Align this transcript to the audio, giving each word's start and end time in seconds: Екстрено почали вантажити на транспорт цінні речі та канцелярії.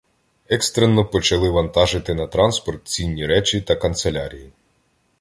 Екстрено 0.49 1.09
почали 1.09 1.49
вантажити 1.49 2.13
на 2.13 2.27
транспорт 2.27 2.87
цінні 2.87 3.25
речі 3.25 3.61
та 3.61 3.75
канцелярії. 3.75 4.51